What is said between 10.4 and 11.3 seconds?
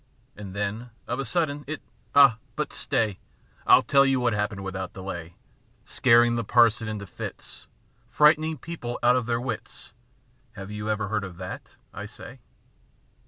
Have you ever heard